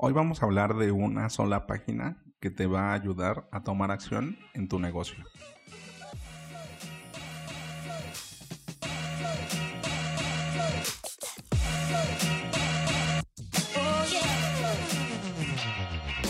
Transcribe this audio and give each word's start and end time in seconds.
Hoy 0.00 0.12
vamos 0.12 0.40
a 0.40 0.46
hablar 0.46 0.76
de 0.76 0.92
una 0.92 1.28
sola 1.28 1.66
página 1.66 2.22
que 2.38 2.50
te 2.50 2.68
va 2.68 2.92
a 2.92 2.94
ayudar 2.94 3.48
a 3.50 3.64
tomar 3.64 3.90
acción 3.90 4.38
en 4.54 4.68
tu 4.68 4.78
negocio. 4.78 5.24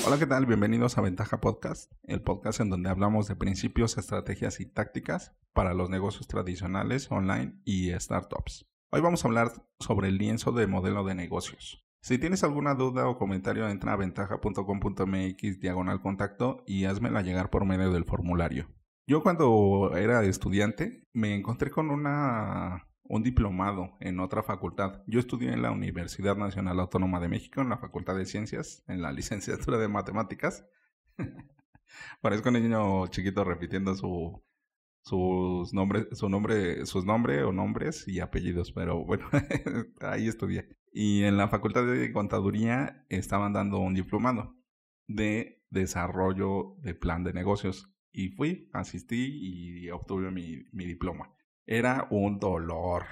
Hola, 0.06 0.18
¿qué 0.18 0.24
tal? 0.26 0.46
Bienvenidos 0.46 0.96
a 0.96 1.02
Ventaja 1.02 1.38
Podcast, 1.42 1.92
el 2.04 2.22
podcast 2.22 2.60
en 2.60 2.70
donde 2.70 2.88
hablamos 2.88 3.28
de 3.28 3.36
principios, 3.36 3.98
estrategias 3.98 4.60
y 4.60 4.64
tácticas 4.64 5.36
para 5.52 5.74
los 5.74 5.90
negocios 5.90 6.26
tradicionales, 6.26 7.12
online 7.12 7.60
y 7.66 7.90
startups. 7.90 8.64
Hoy 8.90 9.02
vamos 9.02 9.22
a 9.22 9.28
hablar 9.28 9.52
sobre 9.78 10.08
el 10.08 10.16
lienzo 10.16 10.52
de 10.52 10.66
modelo 10.66 11.04
de 11.04 11.14
negocios. 11.14 11.86
Si 12.00 12.18
tienes 12.18 12.44
alguna 12.44 12.74
duda 12.74 13.08
o 13.08 13.18
comentario, 13.18 13.68
entra 13.68 13.92
a 13.92 13.96
ventaja.com.mx 13.96 15.60
diagonal 15.60 16.00
contacto 16.00 16.62
y 16.66 16.84
házmela 16.84 17.22
llegar 17.22 17.50
por 17.50 17.64
medio 17.64 17.92
del 17.92 18.04
formulario. 18.04 18.68
Yo 19.06 19.22
cuando 19.22 19.96
era 19.96 20.22
estudiante 20.24 21.08
me 21.12 21.34
encontré 21.34 21.70
con 21.70 21.90
una 21.90 22.88
un 23.08 23.22
diplomado 23.22 23.96
en 24.00 24.20
otra 24.20 24.42
facultad. 24.42 25.02
Yo 25.06 25.18
estudié 25.18 25.52
en 25.52 25.62
la 25.62 25.72
Universidad 25.72 26.36
Nacional 26.36 26.78
Autónoma 26.78 27.20
de 27.20 27.28
México, 27.28 27.60
en 27.60 27.70
la 27.70 27.78
Facultad 27.78 28.16
de 28.16 28.26
Ciencias, 28.26 28.84
en 28.86 29.02
la 29.02 29.12
licenciatura 29.12 29.78
de 29.78 29.88
Matemáticas. 29.88 30.66
Parezco 32.20 32.50
un 32.50 32.62
niño 32.62 33.06
chiquito 33.08 33.44
repitiendo 33.44 33.94
su, 33.94 34.42
sus 35.02 35.72
nombres, 35.72 36.06
su 36.12 36.28
nombre, 36.28 36.84
sus 36.84 37.04
nombres 37.06 37.44
o 37.44 37.52
nombres 37.52 38.06
y 38.06 38.20
apellidos, 38.20 38.72
pero 38.72 39.04
bueno, 39.04 39.26
ahí 40.00 40.28
estudié. 40.28 40.68
Y 41.00 41.22
en 41.22 41.36
la 41.36 41.46
Facultad 41.46 41.86
de 41.86 42.12
Contaduría 42.12 43.06
estaban 43.08 43.52
dando 43.52 43.78
un 43.78 43.94
diplomado 43.94 44.56
de 45.06 45.62
desarrollo 45.70 46.74
de 46.78 46.94
plan 46.94 47.22
de 47.22 47.32
negocios. 47.32 47.88
Y 48.10 48.30
fui, 48.30 48.68
asistí 48.72 49.28
y 49.30 49.90
obtuve 49.90 50.32
mi, 50.32 50.64
mi 50.72 50.86
diploma 50.86 51.32
era 51.68 52.08
un 52.10 52.38
dolor, 52.38 53.04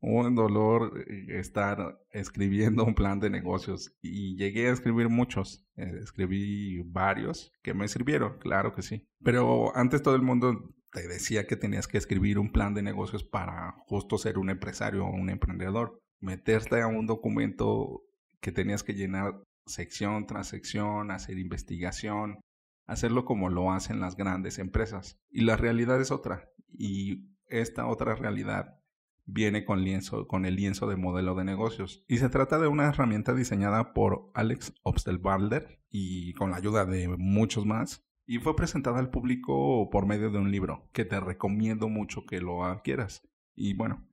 un 0.00 0.36
dolor 0.36 1.04
eh, 1.06 1.38
estar 1.40 1.98
escribiendo 2.12 2.84
un 2.84 2.94
plan 2.94 3.18
de 3.18 3.28
negocios 3.28 3.92
y 4.00 4.36
llegué 4.36 4.68
a 4.68 4.72
escribir 4.72 5.08
muchos, 5.08 5.66
eh, 5.76 5.98
escribí 6.00 6.80
varios 6.86 7.52
que 7.62 7.74
me 7.74 7.88
sirvieron, 7.88 8.38
claro 8.38 8.72
que 8.72 8.82
sí. 8.82 9.08
Pero 9.22 9.76
antes 9.76 10.00
todo 10.00 10.14
el 10.14 10.22
mundo 10.22 10.72
te 10.92 11.08
decía 11.08 11.48
que 11.48 11.56
tenías 11.56 11.88
que 11.88 11.98
escribir 11.98 12.38
un 12.38 12.52
plan 12.52 12.72
de 12.72 12.82
negocios 12.82 13.24
para 13.24 13.74
justo 13.86 14.16
ser 14.16 14.38
un 14.38 14.48
empresario 14.48 15.04
o 15.04 15.10
un 15.10 15.28
emprendedor, 15.28 16.00
meterte 16.24 16.80
a 16.80 16.86
un 16.86 17.06
documento 17.06 18.02
que 18.40 18.52
tenías 18.52 18.82
que 18.82 18.94
llenar 18.94 19.42
sección 19.66 20.26
tras 20.26 20.48
sección, 20.48 21.10
hacer 21.10 21.38
investigación, 21.38 22.40
hacerlo 22.86 23.24
como 23.24 23.48
lo 23.48 23.72
hacen 23.72 24.00
las 24.00 24.16
grandes 24.16 24.58
empresas. 24.58 25.18
Y 25.30 25.42
la 25.42 25.56
realidad 25.56 26.00
es 26.00 26.10
otra. 26.10 26.50
Y 26.72 27.28
esta 27.48 27.86
otra 27.86 28.14
realidad 28.14 28.80
viene 29.26 29.64
con, 29.64 29.84
lienzo, 29.84 30.26
con 30.26 30.44
el 30.44 30.56
lienzo 30.56 30.86
de 30.86 30.96
modelo 30.96 31.34
de 31.34 31.44
negocios. 31.44 32.04
Y 32.08 32.18
se 32.18 32.28
trata 32.28 32.58
de 32.58 32.68
una 32.68 32.88
herramienta 32.88 33.34
diseñada 33.34 33.94
por 33.94 34.30
Alex 34.34 34.74
Obstelbalder 34.82 35.80
y 35.90 36.32
con 36.34 36.50
la 36.50 36.56
ayuda 36.56 36.84
de 36.84 37.08
muchos 37.08 37.64
más. 37.66 38.04
Y 38.26 38.38
fue 38.38 38.56
presentada 38.56 38.98
al 38.98 39.10
público 39.10 39.90
por 39.90 40.06
medio 40.06 40.30
de 40.30 40.38
un 40.38 40.50
libro 40.50 40.88
que 40.92 41.04
te 41.04 41.20
recomiendo 41.20 41.88
mucho 41.88 42.24
que 42.24 42.40
lo 42.40 42.64
adquieras. 42.64 43.22
Y 43.54 43.74
bueno, 43.74 44.06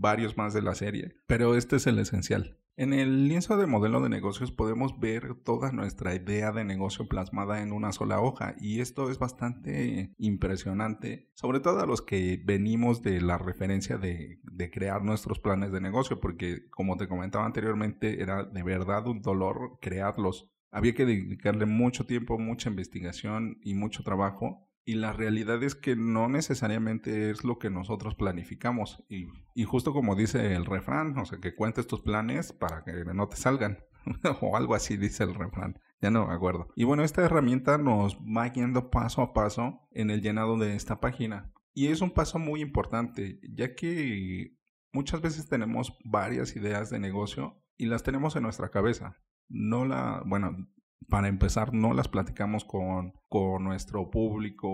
varios 0.00 0.36
más 0.36 0.54
de 0.54 0.62
la 0.62 0.74
serie. 0.74 1.16
Pero 1.26 1.56
este 1.56 1.76
es 1.76 1.86
el 1.86 1.98
esencial. 1.98 2.58
En 2.76 2.92
el 2.92 3.28
lienzo 3.28 3.56
de 3.56 3.68
modelo 3.68 4.00
de 4.00 4.08
negocios 4.08 4.50
podemos 4.50 4.98
ver 4.98 5.36
toda 5.44 5.70
nuestra 5.70 6.12
idea 6.16 6.50
de 6.50 6.64
negocio 6.64 7.06
plasmada 7.06 7.62
en 7.62 7.72
una 7.72 7.92
sola 7.92 8.20
hoja 8.20 8.56
y 8.58 8.80
esto 8.80 9.12
es 9.12 9.20
bastante 9.20 10.12
impresionante, 10.18 11.30
sobre 11.34 11.60
todo 11.60 11.80
a 11.80 11.86
los 11.86 12.02
que 12.02 12.42
venimos 12.44 13.00
de 13.00 13.20
la 13.20 13.38
referencia 13.38 13.96
de, 13.96 14.40
crear 14.72 15.04
nuestros 15.04 15.38
planes 15.38 15.70
de 15.70 15.80
negocio, 15.80 16.18
porque 16.18 16.68
como 16.70 16.96
te 16.96 17.06
comentaba 17.06 17.46
anteriormente 17.46 18.20
era 18.20 18.42
de 18.42 18.62
verdad 18.64 19.06
un 19.06 19.22
dolor 19.22 19.78
crearlos. 19.80 20.50
Había 20.72 20.94
que 20.94 21.06
dedicarle 21.06 21.66
mucho 21.66 22.06
tiempo, 22.06 22.40
mucha 22.40 22.70
investigación 22.70 23.60
y 23.62 23.74
mucho 23.74 24.02
trabajo 24.02 24.68
y 24.84 24.94
la 24.94 25.12
realidad 25.12 25.62
es 25.62 25.74
que 25.74 25.96
no 25.96 26.28
necesariamente 26.28 27.30
es 27.30 27.42
lo 27.42 27.58
que 27.58 27.70
nosotros 27.70 28.14
planificamos. 28.14 29.02
Y, 29.08 29.64
justo 29.64 29.92
como 29.92 30.14
dice 30.14 30.54
el 30.54 30.66
refrán, 30.66 31.16
o 31.18 31.24
sea, 31.24 31.38
que 31.38 31.54
cuentes 31.54 31.86
tus 31.86 32.02
planes 32.02 32.52
para 32.52 32.84
que 32.84 33.04
no 33.14 33.28
te 33.28 33.36
salgan. 33.36 33.78
o 34.42 34.56
algo 34.56 34.74
así 34.74 34.96
dice 34.98 35.24
el 35.24 35.34
refrán. 35.34 35.80
Ya 36.02 36.10
no 36.10 36.26
me 36.26 36.34
acuerdo. 36.34 36.68
Y 36.76 36.84
bueno, 36.84 37.02
esta 37.02 37.24
herramienta 37.24 37.78
nos 37.78 38.18
va 38.18 38.48
guiando 38.50 38.90
paso 38.90 39.22
a 39.22 39.32
paso 39.32 39.80
en 39.92 40.10
el 40.10 40.20
llenado 40.20 40.58
de 40.58 40.76
esta 40.76 41.00
página. 41.00 41.52
Y 41.72 41.86
es 41.86 42.02
un 42.02 42.10
paso 42.10 42.38
muy 42.38 42.60
importante, 42.60 43.40
ya 43.42 43.74
que 43.74 44.54
muchas 44.92 45.22
veces 45.22 45.48
tenemos 45.48 45.96
varias 46.04 46.54
ideas 46.56 46.90
de 46.90 47.00
negocio 47.00 47.64
y 47.78 47.86
las 47.86 48.02
tenemos 48.02 48.36
en 48.36 48.42
nuestra 48.42 48.68
cabeza. 48.68 49.16
No 49.48 49.86
la, 49.86 50.22
bueno, 50.26 50.68
para 51.08 51.28
empezar, 51.28 51.74
no 51.74 51.92
las 51.92 52.08
platicamos 52.08 52.64
con, 52.64 53.14
con 53.28 53.64
nuestro 53.64 54.10
público 54.10 54.68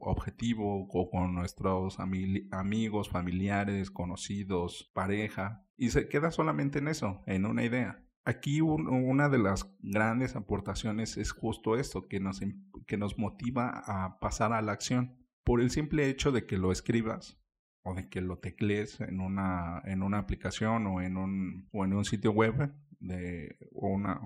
objetivo 0.00 0.86
o 0.88 1.10
con 1.10 1.34
nuestros 1.34 1.98
amigos, 2.00 3.08
familiares, 3.08 3.90
conocidos, 3.90 4.90
pareja, 4.94 5.64
y 5.76 5.90
se 5.90 6.08
queda 6.08 6.30
solamente 6.30 6.78
en 6.78 6.88
eso, 6.88 7.22
en 7.26 7.46
una 7.46 7.64
idea. 7.64 8.04
Aquí 8.24 8.60
una 8.60 9.28
de 9.30 9.38
las 9.38 9.74
grandes 9.80 10.36
aportaciones 10.36 11.16
es 11.16 11.32
justo 11.32 11.78
esto, 11.78 12.08
que 12.08 12.20
nos, 12.20 12.40
que 12.86 12.98
nos 12.98 13.18
motiva 13.18 13.82
a 13.86 14.18
pasar 14.18 14.52
a 14.52 14.60
la 14.60 14.72
acción. 14.72 15.16
Por 15.44 15.62
el 15.62 15.70
simple 15.70 16.10
hecho 16.10 16.30
de 16.30 16.44
que 16.44 16.58
lo 16.58 16.72
escribas 16.72 17.40
o 17.82 17.94
de 17.94 18.10
que 18.10 18.20
lo 18.20 18.38
teclees 18.38 19.00
en 19.00 19.20
una, 19.20 19.80
en 19.84 20.02
una 20.02 20.18
aplicación 20.18 20.86
o 20.86 21.00
en 21.00 21.16
un, 21.16 21.68
o 21.72 21.86
en 21.86 21.94
un 21.94 22.04
sitio 22.04 22.32
web 22.32 22.74
de 23.00 23.56
una, 23.70 24.20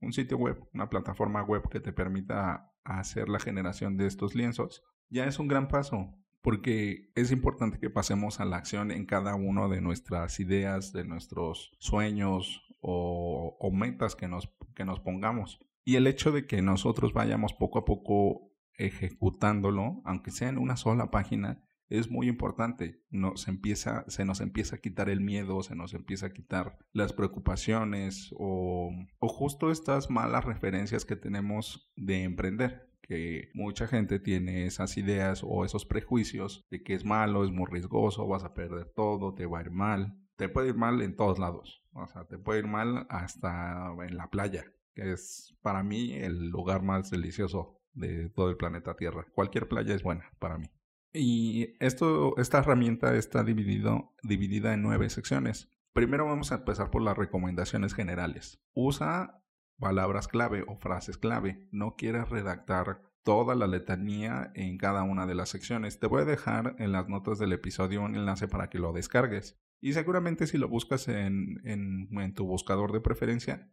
un 0.00 0.12
sitio 0.12 0.36
web, 0.38 0.62
una 0.72 0.88
plataforma 0.88 1.42
web 1.42 1.68
que 1.68 1.80
te 1.80 1.92
permita 1.92 2.72
hacer 2.84 3.28
la 3.28 3.40
generación 3.40 3.96
de 3.96 4.06
estos 4.06 4.34
lienzos, 4.34 4.82
ya 5.08 5.24
es 5.26 5.38
un 5.38 5.48
gran 5.48 5.68
paso, 5.68 6.14
porque 6.42 7.10
es 7.14 7.32
importante 7.32 7.78
que 7.78 7.90
pasemos 7.90 8.40
a 8.40 8.44
la 8.44 8.56
acción 8.56 8.90
en 8.90 9.04
cada 9.04 9.34
una 9.34 9.68
de 9.68 9.80
nuestras 9.80 10.40
ideas, 10.40 10.92
de 10.92 11.04
nuestros 11.04 11.72
sueños 11.78 12.62
o, 12.80 13.56
o 13.60 13.70
metas 13.70 14.16
que 14.16 14.28
nos, 14.28 14.50
que 14.74 14.84
nos 14.84 15.00
pongamos. 15.00 15.60
Y 15.84 15.96
el 15.96 16.06
hecho 16.06 16.32
de 16.32 16.46
que 16.46 16.62
nosotros 16.62 17.12
vayamos 17.12 17.52
poco 17.52 17.78
a 17.78 17.84
poco 17.84 18.50
ejecutándolo, 18.74 20.00
aunque 20.04 20.30
sea 20.30 20.48
en 20.48 20.58
una 20.58 20.76
sola 20.76 21.10
página, 21.10 21.62
es 21.90 22.10
muy 22.10 22.28
importante. 22.28 23.02
Nos 23.10 23.48
empieza, 23.48 24.04
se 24.08 24.24
nos 24.24 24.40
empieza 24.40 24.76
a 24.76 24.78
quitar 24.78 25.10
el 25.10 25.20
miedo, 25.20 25.62
se 25.62 25.74
nos 25.74 25.92
empieza 25.92 26.26
a 26.26 26.32
quitar 26.32 26.78
las 26.92 27.12
preocupaciones 27.12 28.32
o, 28.38 28.90
o 29.18 29.28
justo 29.28 29.70
estas 29.70 30.08
malas 30.08 30.44
referencias 30.44 31.04
que 31.04 31.16
tenemos 31.16 31.92
de 31.96 32.22
emprender 32.22 32.88
que 33.02 33.50
mucha 33.54 33.88
gente 33.88 34.20
tiene 34.20 34.66
esas 34.66 34.96
ideas 34.96 35.42
o 35.44 35.64
esos 35.64 35.84
prejuicios 35.84 36.64
de 36.70 36.84
que 36.84 36.94
es 36.94 37.04
malo, 37.04 37.44
es 37.44 37.50
muy 37.50 37.66
riesgoso, 37.68 38.28
vas 38.28 38.44
a 38.44 38.54
perder 38.54 38.92
todo, 38.94 39.34
te 39.34 39.46
va 39.46 39.58
a 39.58 39.62
ir 39.62 39.72
mal. 39.72 40.16
Te 40.36 40.48
puede 40.48 40.68
ir 40.68 40.76
mal 40.76 41.02
en 41.02 41.16
todos 41.16 41.40
lados. 41.40 41.82
O 41.92 42.06
sea, 42.06 42.26
te 42.26 42.38
puede 42.38 42.60
ir 42.60 42.68
mal 42.68 43.08
hasta 43.10 43.92
en 44.06 44.16
la 44.16 44.30
playa, 44.30 44.64
que 44.94 45.10
es 45.10 45.56
para 45.60 45.82
mí 45.82 46.12
el 46.12 46.50
lugar 46.50 46.82
más 46.82 47.10
delicioso 47.10 47.80
de 47.94 48.30
todo 48.30 48.48
el 48.48 48.56
planeta 48.56 48.94
Tierra. 48.94 49.26
Cualquier 49.34 49.66
playa 49.66 49.92
es 49.92 50.04
buena 50.04 50.30
para 50.38 50.56
mí. 50.56 50.70
Y 51.12 51.74
esto, 51.80 52.36
esta 52.38 52.58
herramienta 52.58 53.16
está 53.16 53.42
dividido, 53.42 54.14
dividida 54.22 54.74
en 54.74 54.82
nueve 54.82 55.10
secciones. 55.10 55.70
Primero 55.92 56.24
vamos 56.24 56.52
a 56.52 56.56
empezar 56.56 56.90
por 56.90 57.02
las 57.02 57.18
recomendaciones 57.18 57.94
generales. 57.94 58.62
Usa 58.74 59.42
palabras 59.78 60.28
clave 60.28 60.64
o 60.68 60.76
frases 60.76 61.18
clave. 61.18 61.68
No 61.72 61.96
quieres 61.96 62.28
redactar 62.28 63.02
toda 63.24 63.54
la 63.54 63.66
letanía 63.66 64.52
en 64.54 64.78
cada 64.78 65.02
una 65.02 65.26
de 65.26 65.34
las 65.34 65.48
secciones. 65.48 65.98
Te 65.98 66.06
voy 66.06 66.22
a 66.22 66.26
dejar 66.26 66.76
en 66.78 66.92
las 66.92 67.08
notas 67.08 67.38
del 67.38 67.52
episodio 67.52 68.02
un 68.02 68.14
enlace 68.14 68.46
para 68.46 68.70
que 68.70 68.78
lo 68.78 68.92
descargues. 68.92 69.60
Y 69.80 69.94
seguramente 69.94 70.46
si 70.46 70.58
lo 70.58 70.68
buscas 70.68 71.08
en, 71.08 71.60
en, 71.64 72.08
en 72.20 72.34
tu 72.34 72.46
buscador 72.46 72.92
de 72.92 73.00
preferencia, 73.00 73.72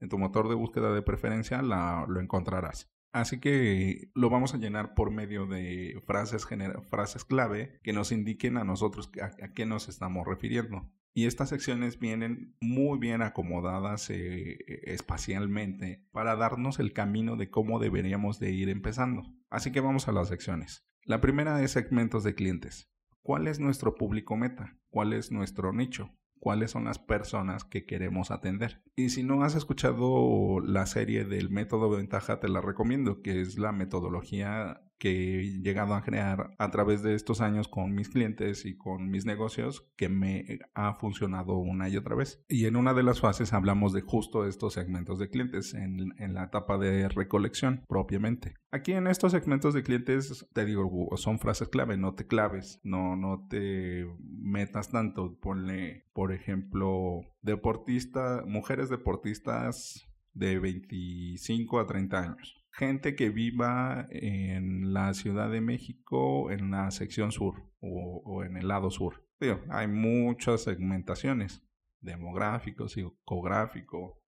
en 0.00 0.08
tu 0.08 0.18
motor 0.18 0.48
de 0.48 0.54
búsqueda 0.54 0.94
de 0.94 1.02
preferencia, 1.02 1.60
la, 1.60 2.06
lo 2.08 2.20
encontrarás. 2.20 2.90
Así 3.12 3.40
que 3.40 4.10
lo 4.14 4.30
vamos 4.30 4.54
a 4.54 4.58
llenar 4.58 4.94
por 4.94 5.10
medio 5.10 5.46
de 5.46 6.02
frases, 6.06 6.46
frases 6.90 7.24
clave 7.24 7.80
que 7.82 7.92
nos 7.92 8.12
indiquen 8.12 8.56
a 8.56 8.64
nosotros 8.64 9.10
a, 9.20 9.52
qué 9.54 9.66
nos 9.66 9.88
estamos 9.88 10.26
refiriendo. 10.26 10.90
Y 11.14 11.26
estas 11.26 11.48
secciones 11.48 11.98
vienen 11.98 12.54
muy 12.60 12.98
bien 12.98 13.22
acomodadas 13.22 14.08
eh, 14.10 14.58
espacialmente 14.84 16.04
para 16.12 16.36
darnos 16.36 16.78
el 16.78 16.92
camino 16.92 17.36
de 17.36 17.50
cómo 17.50 17.80
deberíamos 17.80 18.38
de 18.38 18.52
ir 18.52 18.68
empezando. 18.68 19.24
Así 19.50 19.72
que 19.72 19.80
vamos 19.80 20.06
a 20.06 20.12
las 20.12 20.28
secciones. 20.28 20.86
La 21.04 21.20
primera 21.20 21.62
es 21.62 21.72
segmentos 21.72 22.22
de 22.22 22.34
clientes. 22.34 22.92
¿Cuál 23.22 23.48
es 23.48 23.58
nuestro 23.58 23.94
público 23.94 24.36
meta? 24.36 24.78
¿Cuál 24.90 25.12
es 25.12 25.32
nuestro 25.32 25.72
nicho? 25.72 26.14
Cuáles 26.40 26.70
son 26.70 26.84
las 26.84 26.98
personas 26.98 27.64
que 27.64 27.84
queremos 27.84 28.30
atender. 28.30 28.82
Y 28.96 29.10
si 29.10 29.22
no 29.22 29.42
has 29.42 29.54
escuchado 29.54 30.60
la 30.60 30.86
serie 30.86 31.24
del 31.24 31.50
método 31.50 31.90
de 31.90 31.98
ventaja, 31.98 32.40
te 32.40 32.48
la 32.48 32.60
recomiendo, 32.60 33.22
que 33.22 33.40
es 33.40 33.58
la 33.58 33.72
metodología 33.72 34.82
que 34.98 35.40
he 35.40 35.60
llegado 35.60 35.94
a 35.94 36.02
crear 36.02 36.54
a 36.58 36.70
través 36.70 37.02
de 37.02 37.14
estos 37.14 37.40
años 37.40 37.68
con 37.68 37.94
mis 37.94 38.08
clientes 38.08 38.66
y 38.66 38.76
con 38.76 39.10
mis 39.10 39.24
negocios 39.24 39.88
que 39.96 40.08
me 40.08 40.58
ha 40.74 40.94
funcionado 40.94 41.56
una 41.56 41.88
y 41.88 41.96
otra 41.96 42.16
vez. 42.16 42.44
Y 42.48 42.66
en 42.66 42.76
una 42.76 42.94
de 42.94 43.02
las 43.02 43.20
fases 43.20 43.52
hablamos 43.52 43.92
de 43.92 44.00
justo 44.00 44.46
estos 44.46 44.74
segmentos 44.74 45.18
de 45.18 45.30
clientes 45.30 45.74
en, 45.74 46.12
en 46.18 46.34
la 46.34 46.44
etapa 46.44 46.78
de 46.78 47.08
recolección 47.08 47.84
propiamente. 47.88 48.54
Aquí 48.70 48.92
en 48.92 49.06
estos 49.06 49.32
segmentos 49.32 49.72
de 49.72 49.82
clientes, 49.82 50.46
te 50.52 50.64
digo, 50.64 50.90
son 51.16 51.38
frases 51.38 51.68
clave, 51.68 51.96
no 51.96 52.14
te 52.14 52.26
claves, 52.26 52.80
no, 52.82 53.16
no 53.16 53.46
te 53.48 54.06
metas 54.20 54.90
tanto. 54.90 55.38
Ponle, 55.40 56.06
por 56.12 56.32
ejemplo, 56.32 57.20
deportista, 57.40 58.42
mujeres 58.46 58.90
deportistas 58.90 60.06
de 60.34 60.58
25 60.58 61.80
a 61.80 61.86
30 61.86 62.18
años 62.18 62.57
gente 62.78 63.16
que 63.16 63.30
viva 63.30 64.06
en 64.10 64.94
la 64.94 65.12
Ciudad 65.12 65.50
de 65.50 65.60
México 65.60 66.52
en 66.52 66.70
la 66.70 66.90
sección 66.92 67.32
sur 67.32 67.64
o, 67.80 68.44
en 68.44 68.56
el 68.56 68.68
lado 68.68 68.90
sur. 68.90 69.24
hay 69.68 69.88
muchas 69.88 70.62
segmentaciones, 70.62 71.62
demográfico, 72.00 72.88
psicográfico. 72.88 74.22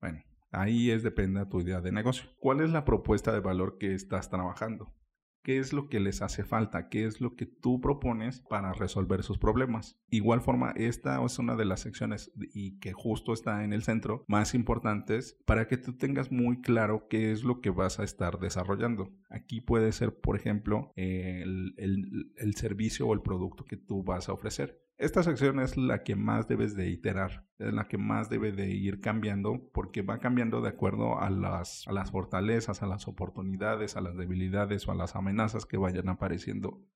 Bueno, 0.00 0.20
ahí 0.50 0.90
es 0.90 1.04
depende 1.04 1.40
de 1.40 1.46
tu 1.46 1.60
idea 1.60 1.80
de 1.80 1.92
negocio. 1.92 2.28
¿Cuál 2.40 2.60
es 2.60 2.70
la 2.70 2.84
propuesta 2.84 3.32
de 3.32 3.40
valor 3.40 3.78
que 3.78 3.94
estás 3.94 4.28
trabajando? 4.28 4.92
Qué 5.42 5.58
es 5.58 5.72
lo 5.72 5.88
que 5.88 6.00
les 6.00 6.22
hace 6.22 6.44
falta, 6.44 6.88
qué 6.88 7.04
es 7.04 7.20
lo 7.20 7.34
que 7.34 7.46
tú 7.46 7.80
propones 7.80 8.40
para 8.40 8.72
resolver 8.72 9.22
sus 9.22 9.38
problemas. 9.38 9.98
Igual 10.10 10.40
forma, 10.40 10.72
esta 10.76 11.24
es 11.24 11.38
una 11.38 11.56
de 11.56 11.64
las 11.64 11.80
secciones 11.80 12.32
y 12.52 12.78
que 12.78 12.92
justo 12.92 13.32
está 13.32 13.64
en 13.64 13.72
el 13.72 13.82
centro 13.82 14.24
más 14.28 14.54
importantes 14.54 15.38
para 15.44 15.66
que 15.66 15.76
tú 15.76 15.96
tengas 15.96 16.30
muy 16.30 16.60
claro 16.60 17.06
qué 17.08 17.32
es 17.32 17.44
lo 17.44 17.60
que 17.60 17.70
vas 17.70 17.98
a 17.98 18.04
estar 18.04 18.38
desarrollando. 18.38 19.10
Aquí 19.30 19.60
puede 19.60 19.92
ser, 19.92 20.14
por 20.18 20.36
ejemplo, 20.36 20.92
el, 20.96 21.74
el 21.76 22.54
servicio 22.54 23.06
o 23.06 23.14
el 23.14 23.22
producto 23.22 23.64
que 23.64 23.76
tú 23.76 24.02
vas 24.02 24.28
a 24.28 24.32
ofrecer. 24.32 24.82
Esta 25.02 25.24
sección 25.24 25.58
es 25.58 25.76
la 25.76 26.04
que 26.04 26.14
más 26.14 26.46
debes 26.46 26.76
de 26.76 26.88
iterar, 26.88 27.44
es 27.58 27.74
la 27.74 27.88
que 27.88 27.98
más 27.98 28.30
debe 28.30 28.52
de 28.52 28.70
ir 28.70 29.00
cambiando 29.00 29.68
porque 29.72 30.02
va 30.02 30.20
cambiando 30.20 30.60
de 30.60 30.68
acuerdo 30.68 31.18
a 31.18 31.28
las, 31.28 31.88
a 31.88 31.92
las 31.92 32.12
fortalezas, 32.12 32.84
a 32.84 32.86
las 32.86 33.08
oportunidades, 33.08 33.96
a 33.96 34.00
las 34.00 34.16
debilidades 34.16 34.86
o 34.86 34.92
a 34.92 34.94
las 34.94 35.16
amenazas 35.16 35.66
que 35.66 35.76
vayan 35.76 36.08
apareciendo 36.08 36.86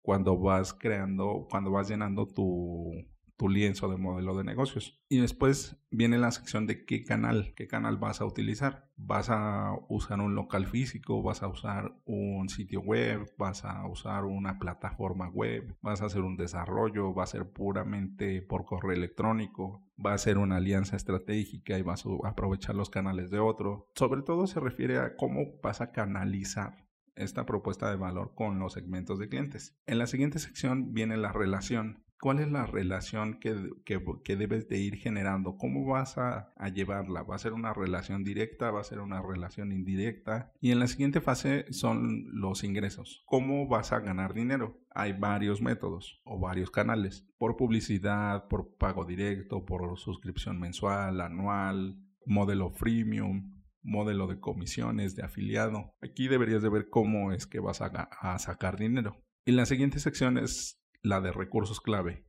cuando 0.00 0.36
vas 0.40 0.74
creando, 0.74 1.46
cuando 1.48 1.70
vas 1.70 1.88
llenando 1.88 2.26
tu, 2.26 3.06
tu 3.42 3.48
lienzo 3.48 3.88
de 3.88 3.96
modelo 3.96 4.36
de 4.36 4.44
negocios. 4.44 5.02
Y 5.08 5.18
después 5.18 5.76
viene 5.90 6.16
la 6.16 6.30
sección 6.30 6.68
de 6.68 6.84
qué 6.84 7.02
canal, 7.02 7.54
qué 7.56 7.66
canal 7.66 7.96
vas 7.96 8.20
a 8.20 8.24
utilizar. 8.24 8.88
Vas 8.96 9.30
a 9.30 9.72
usar 9.88 10.20
un 10.20 10.36
local 10.36 10.64
físico, 10.64 11.24
vas 11.24 11.42
a 11.42 11.48
usar 11.48 11.92
un 12.04 12.48
sitio 12.48 12.82
web, 12.82 13.34
vas 13.36 13.64
a 13.64 13.84
usar 13.88 14.26
una 14.26 14.60
plataforma 14.60 15.28
web, 15.28 15.76
vas 15.82 16.02
a 16.02 16.06
hacer 16.06 16.20
un 16.20 16.36
desarrollo, 16.36 17.12
va 17.14 17.24
a 17.24 17.26
ser 17.26 17.50
puramente 17.50 18.42
por 18.42 18.64
correo 18.64 18.92
electrónico, 18.92 19.82
va 19.98 20.14
a 20.14 20.18
ser 20.18 20.38
una 20.38 20.58
alianza 20.58 20.94
estratégica 20.94 21.76
y 21.76 21.82
vas 21.82 22.04
a 22.06 22.28
aprovechar 22.28 22.76
los 22.76 22.90
canales 22.90 23.28
de 23.32 23.40
otro. 23.40 23.88
Sobre 23.96 24.22
todo 24.22 24.46
se 24.46 24.60
refiere 24.60 24.98
a 24.98 25.16
cómo 25.16 25.58
vas 25.60 25.80
a 25.80 25.90
canalizar 25.90 26.86
esta 27.16 27.44
propuesta 27.44 27.90
de 27.90 27.96
valor 27.96 28.36
con 28.36 28.60
los 28.60 28.74
segmentos 28.74 29.18
de 29.18 29.28
clientes. 29.28 29.76
En 29.86 29.98
la 29.98 30.06
siguiente 30.06 30.38
sección 30.38 30.94
viene 30.94 31.16
la 31.16 31.32
relación 31.32 32.04
cuál 32.22 32.38
es 32.38 32.52
la 32.52 32.66
relación 32.66 33.40
que, 33.40 33.52
que, 33.84 34.36
debes 34.36 34.68
de 34.68 34.78
ir 34.78 34.94
generando, 34.94 35.56
cómo 35.56 35.84
vas 35.84 36.18
a, 36.18 36.52
a, 36.54 36.68
llevarla, 36.68 37.24
va 37.24 37.34
a 37.34 37.40
ser 37.40 37.52
una 37.52 37.74
relación 37.74 38.22
directa, 38.22 38.70
va 38.70 38.80
a 38.80 38.84
ser 38.84 39.00
una 39.00 39.20
relación 39.20 39.72
indirecta. 39.72 40.52
Y 40.60 40.70
en 40.70 40.78
la 40.78 40.86
siguiente 40.86 41.20
fase 41.20 41.66
son 41.72 42.26
los 42.32 42.62
ingresos, 42.62 43.24
cómo 43.26 43.66
vas 43.66 43.90
a 43.90 43.98
ganar 43.98 44.34
dinero. 44.34 44.80
Hay 44.94 45.14
varios 45.14 45.60
métodos 45.60 46.22
o 46.22 46.38
varios 46.38 46.70
canales, 46.70 47.26
por 47.38 47.56
publicidad, 47.56 48.46
por 48.46 48.76
pago 48.76 49.04
directo, 49.04 49.64
por 49.64 49.98
suscripción 49.98 50.60
mensual, 50.60 51.20
anual, 51.20 51.98
modelo 52.24 52.70
freemium, 52.70 53.64
modelo 53.82 54.28
de 54.28 54.38
comisiones, 54.38 55.16
de 55.16 55.24
afiliado. 55.24 55.92
Aquí 56.00 56.28
deberías 56.28 56.62
de 56.62 56.68
ver 56.68 56.88
cómo 56.88 57.32
es 57.32 57.48
que 57.48 57.58
vas 57.58 57.80
a, 57.80 57.86
a 57.86 58.38
sacar 58.38 58.78
dinero. 58.78 59.16
Y 59.44 59.50
la 59.50 59.66
siguiente 59.66 59.98
sección 59.98 60.38
es 60.38 60.81
la 61.02 61.20
de 61.20 61.32
recursos 61.32 61.80
clave. 61.80 62.24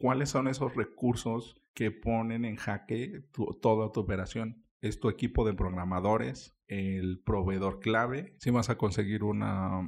¿Cuáles 0.00 0.30
son 0.30 0.48
esos 0.48 0.74
recursos 0.74 1.60
que 1.74 1.90
ponen 1.90 2.44
en 2.44 2.56
jaque 2.56 3.24
toda 3.60 3.92
tu 3.92 4.00
operación? 4.00 4.64
Es 4.80 5.00
tu 5.00 5.08
equipo 5.08 5.44
de 5.44 5.54
programadores, 5.54 6.56
el 6.68 7.20
proveedor 7.24 7.80
clave, 7.80 8.36
si 8.38 8.50
vas 8.50 8.70
a 8.70 8.78
conseguir 8.78 9.24
una, 9.24 9.80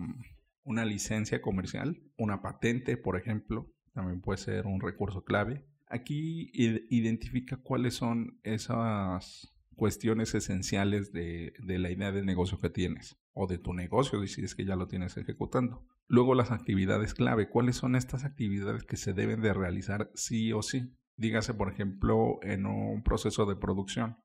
una 0.64 0.84
licencia 0.84 1.40
comercial, 1.40 2.02
una 2.16 2.42
patente, 2.42 2.96
por 2.96 3.16
ejemplo, 3.16 3.70
también 3.92 4.20
puede 4.20 4.38
ser 4.38 4.66
un 4.66 4.80
recurso 4.80 5.22
clave. 5.22 5.66
Aquí 5.86 6.50
identifica 6.54 7.56
cuáles 7.56 7.94
son 7.94 8.40
esas 8.42 9.52
cuestiones 9.80 10.34
esenciales 10.34 11.10
de, 11.10 11.54
de, 11.58 11.78
la 11.78 11.90
idea 11.90 12.12
de 12.12 12.22
negocio 12.22 12.58
que 12.58 12.68
tienes 12.68 13.18
o 13.32 13.46
de 13.46 13.56
tu 13.56 13.72
negocio 13.72 14.26
si 14.26 14.44
es 14.44 14.54
que 14.54 14.66
ya 14.66 14.76
lo 14.76 14.88
tienes 14.88 15.16
ejecutando. 15.16 15.86
Luego 16.06 16.34
las 16.34 16.50
actividades 16.50 17.14
clave. 17.14 17.48
¿Cuáles 17.48 17.76
son 17.76 17.96
estas 17.96 18.26
actividades 18.26 18.84
que 18.84 18.98
se 18.98 19.14
deben 19.14 19.40
de 19.40 19.54
realizar 19.54 20.10
sí 20.14 20.52
o 20.52 20.60
sí? 20.60 20.94
Dígase, 21.16 21.54
por 21.54 21.72
ejemplo, 21.72 22.40
en 22.42 22.66
un 22.66 23.02
proceso 23.02 23.46
de 23.46 23.56
producción. 23.56 24.18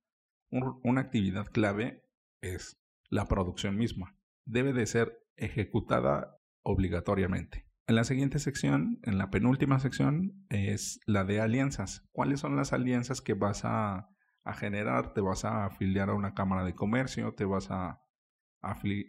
una 0.51 0.99
actividad 0.99 1.45
clave 1.45 2.03
es 2.41 2.77
la 3.09 3.29
producción 3.29 3.77
misma. 3.77 4.19
Debe 4.45 4.73
de 4.73 4.85
ser 4.85 5.17
ejecutada 5.37 6.37
obligatoriamente. 6.63 7.65
En 7.87 7.95
la 7.95 8.03
siguiente 8.03 8.39
sección, 8.39 8.99
en 9.03 9.17
la 9.17 9.29
penúltima 9.29 9.79
sección, 9.79 10.45
es 10.49 10.99
la 11.05 11.23
de 11.23 11.39
alianzas. 11.39 12.09
¿Cuáles 12.11 12.41
son 12.41 12.57
las 12.57 12.73
alianzas 12.73 13.21
que 13.21 13.35
vas 13.35 13.61
a, 13.63 14.09
a 14.45 14.53
generar? 14.53 15.13
¿Te 15.13 15.21
vas 15.21 15.44
a 15.45 15.65
afiliar 15.65 16.09
a 16.09 16.13
una 16.13 16.33
cámara 16.33 16.63
de 16.63 16.75
comercio? 16.75 17.33
¿Te 17.33 17.45
vas 17.45 17.71
a 17.71 18.01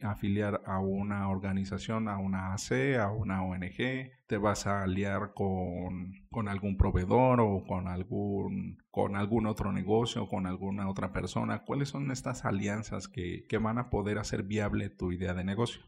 afiliar 0.03 0.63
a 0.67 0.81
una 0.81 1.29
organización, 1.29 2.09
a 2.09 2.19
una 2.19 2.53
AC, 2.53 2.99
a 3.01 3.11
una 3.11 3.43
ONG, 3.43 4.11
te 4.27 4.37
vas 4.37 4.67
a 4.67 4.83
aliar 4.83 5.33
con, 5.35 6.13
con, 6.31 6.49
algún 6.49 6.77
proveedor 6.77 7.41
o 7.41 7.65
con 7.67 7.89
algún, 7.89 8.79
con 8.91 9.17
algún 9.17 9.47
otro 9.47 9.73
negocio 9.73 10.29
con 10.29 10.47
alguna 10.47 10.89
otra 10.89 11.13
persona. 11.13 11.65
¿Cuáles 11.65 11.89
son 11.89 12.11
estas 12.11 12.45
alianzas 12.45 13.09
que, 13.09 13.47
que 13.49 13.59
van 13.59 13.79
a 13.79 13.89
poder 13.89 14.19
hacer 14.19 14.43
viable 14.43 14.91
tu 14.91 15.13
idea 15.13 15.33
de 15.33 15.45
negocio? 15.45 15.83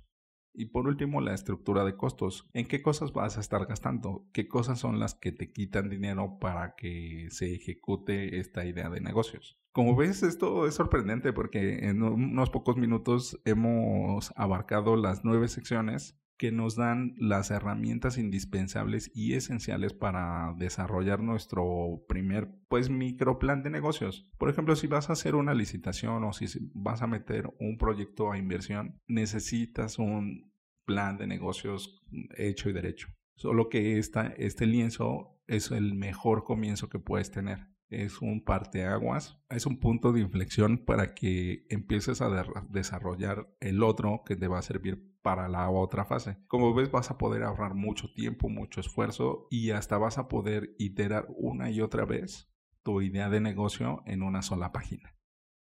Y 0.58 0.64
por 0.66 0.88
último, 0.88 1.20
la 1.20 1.34
estructura 1.34 1.84
de 1.84 1.96
costos. 1.96 2.50
¿En 2.52 2.66
qué 2.66 2.82
cosas 2.82 3.12
vas 3.12 3.36
a 3.36 3.40
estar 3.40 3.64
gastando? 3.66 4.26
¿Qué 4.32 4.48
cosas 4.48 4.80
son 4.80 4.98
las 4.98 5.14
que 5.14 5.30
te 5.30 5.52
quitan 5.52 5.88
dinero 5.88 6.38
para 6.40 6.74
que 6.74 7.28
se 7.30 7.54
ejecute 7.54 8.40
esta 8.40 8.66
idea 8.66 8.90
de 8.90 9.00
negocios? 9.00 9.60
Como 9.70 9.94
ves, 9.94 10.24
esto 10.24 10.66
es 10.66 10.74
sorprendente 10.74 11.32
porque 11.32 11.88
en 11.88 12.02
unos 12.02 12.50
pocos 12.50 12.76
minutos 12.76 13.40
hemos 13.44 14.32
abarcado 14.34 14.96
las 14.96 15.24
nueve 15.24 15.46
secciones 15.46 16.18
que 16.38 16.52
nos 16.52 16.76
dan 16.76 17.14
las 17.18 17.50
herramientas 17.50 18.16
indispensables 18.16 19.10
y 19.14 19.34
esenciales 19.34 19.92
para 19.92 20.54
desarrollar 20.56 21.20
nuestro 21.20 22.04
primer 22.08 22.48
pues 22.68 22.88
micro 22.88 23.38
plan 23.38 23.62
de 23.62 23.70
negocios. 23.70 24.30
Por 24.38 24.48
ejemplo, 24.48 24.76
si 24.76 24.86
vas 24.86 25.10
a 25.10 25.14
hacer 25.14 25.34
una 25.34 25.52
licitación 25.52 26.22
o 26.24 26.32
si 26.32 26.46
vas 26.72 27.02
a 27.02 27.08
meter 27.08 27.50
un 27.58 27.76
proyecto 27.76 28.30
a 28.30 28.38
inversión, 28.38 29.00
necesitas 29.08 29.98
un 29.98 30.52
plan 30.86 31.18
de 31.18 31.26
negocios 31.26 32.00
hecho 32.36 32.70
y 32.70 32.72
derecho. 32.72 33.08
Solo 33.34 33.68
que 33.68 33.98
esta, 33.98 34.28
este 34.28 34.66
lienzo 34.66 35.38
es 35.48 35.70
el 35.70 35.94
mejor 35.94 36.44
comienzo 36.44 36.88
que 36.88 36.98
puedes 36.98 37.30
tener 37.30 37.66
es 37.90 38.20
un 38.20 38.44
parteaguas, 38.44 39.40
es 39.48 39.66
un 39.66 39.78
punto 39.78 40.12
de 40.12 40.20
inflexión 40.20 40.78
para 40.78 41.14
que 41.14 41.66
empieces 41.70 42.20
a 42.20 42.44
desarrollar 42.68 43.48
el 43.60 43.82
otro 43.82 44.22
que 44.26 44.36
te 44.36 44.48
va 44.48 44.58
a 44.58 44.62
servir 44.62 45.16
para 45.22 45.48
la 45.48 45.68
otra 45.70 46.04
fase. 46.04 46.38
Como 46.46 46.74
ves, 46.74 46.90
vas 46.90 47.10
a 47.10 47.18
poder 47.18 47.42
ahorrar 47.42 47.74
mucho 47.74 48.12
tiempo, 48.12 48.48
mucho 48.48 48.80
esfuerzo 48.80 49.46
y 49.50 49.70
hasta 49.70 49.98
vas 49.98 50.18
a 50.18 50.28
poder 50.28 50.74
iterar 50.78 51.26
una 51.36 51.70
y 51.70 51.80
otra 51.80 52.04
vez 52.04 52.50
tu 52.82 53.02
idea 53.02 53.28
de 53.28 53.40
negocio 53.40 54.02
en 54.06 54.22
una 54.22 54.42
sola 54.42 54.72
página. 54.72 55.14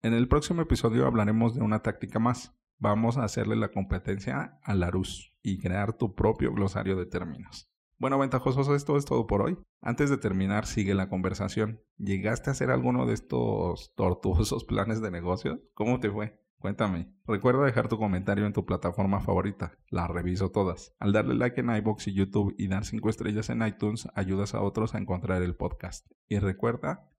En 0.03 0.13
el 0.13 0.29
próximo 0.29 0.63
episodio 0.63 1.07
hablaremos 1.07 1.55
de 1.55 1.63
una 1.63 1.81
táctica 1.81 2.19
más. 2.19 2.55
Vamos 2.79 3.17
a 3.17 3.25
hacerle 3.25 3.57
la 3.57 3.71
competencia 3.71 4.59
a 4.63 4.75
Larus 4.75 5.33
y 5.43 5.59
crear 5.59 5.97
tu 5.97 6.15
propio 6.15 6.53
glosario 6.53 6.97
de 6.97 7.07
términos. 7.07 7.74
Bueno, 8.05 8.19
ventajosos, 8.19 8.69
esto 8.69 8.99
es 8.99 9.07
todo 9.07 9.27
por 9.27 9.41
hoy. 9.41 9.57
Antes 9.81 10.11
de 10.11 10.19
terminar, 10.19 10.67
sigue 10.67 10.93
la 10.93 11.09
conversación. 11.09 11.81
¿Llegaste 11.97 12.51
a 12.51 12.53
hacer 12.53 12.71
alguno 12.71 13.07
de 13.07 13.15
estos 13.15 13.95
tortuosos 13.95 14.65
planes 14.65 15.01
de 15.01 15.11
negocio? 15.11 15.63
¿Cómo 15.73 16.01
te 16.01 16.11
fue? 16.11 16.39
Cuéntame. 16.59 17.15
Recuerda 17.27 17.65
dejar 17.65 17.89
tu 17.89 17.97
comentario 17.97 18.45
en 18.45 18.53
tu 18.53 18.67
plataforma 18.67 19.21
favorita. 19.21 19.79
Las 19.89 20.11
reviso 20.11 20.51
todas. 20.51 20.93
Al 20.99 21.15
darle 21.15 21.35
like 21.35 21.59
en 21.59 21.75
iBox 21.75 22.09
y 22.09 22.13
YouTube 22.13 22.55
y 22.59 22.69
dar 22.69 22.85
5 22.85 23.09
estrellas 23.09 23.49
en 23.49 23.67
iTunes, 23.67 24.07
ayudas 24.15 24.53
a 24.53 24.61
otros 24.61 24.95
a 24.95 24.99
encontrar 24.99 25.41
el 25.41 25.57
podcast. 25.57 26.07
Y 26.29 26.41
recuerda, 26.41 27.11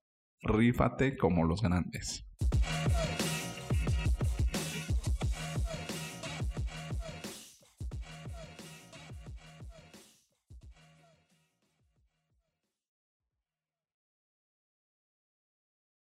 rífate 0.43 1.17
como 1.17 1.45
los 1.45 1.63
grandes. 1.63 2.27